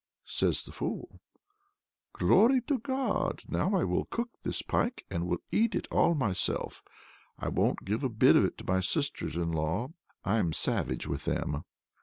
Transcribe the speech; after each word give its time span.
Says 0.25 0.63
the 0.63 0.71
fool: 0.71 1.19
"Glory 2.13 2.59
to 2.61 2.79
God! 2.79 3.43
now 3.47 3.75
I 3.75 3.83
will 3.83 4.05
cook 4.05 4.29
this 4.41 4.63
pike, 4.63 5.05
and 5.11 5.27
will 5.27 5.43
eat 5.51 5.75
it 5.75 5.87
all 5.91 6.15
myself; 6.15 6.81
I 7.37 7.49
won't 7.49 7.85
give 7.85 8.03
a 8.03 8.09
bit 8.09 8.35
of 8.35 8.43
it 8.43 8.57
to 8.57 8.65
my 8.65 8.79
sisters 8.79 9.35
in 9.35 9.51
law. 9.51 9.89
I'm 10.25 10.53
savage 10.53 11.05
with 11.05 11.25
them!" 11.25 11.65